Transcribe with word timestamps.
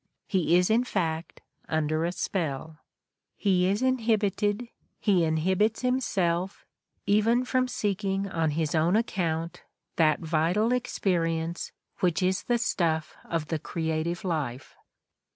He 0.25 0.55
is, 0.57 0.71
in 0.71 0.83
fact, 0.83 1.41
under 1.69 2.05
a 2.05 2.11
spell. 2.11 2.79
He 3.37 3.67
is 3.67 3.83
inhibited, 3.83 4.67
he 4.99 5.23
inhibits 5.23 5.83
himself, 5.83 6.65
even 7.05 7.45
from 7.45 7.67
seeking 7.67 8.27
on 8.27 8.49
his 8.57 8.73
own 8.73 8.95
account 8.95 9.61
that 9.97 10.19
vital 10.21 10.73
experience 10.73 11.71
which 11.99 12.23
is 12.23 12.41
the 12.41 12.57
stuff 12.57 13.15
of 13.25 13.49
the 13.49 13.59
creative 13.59 14.23
life. 14.25 14.75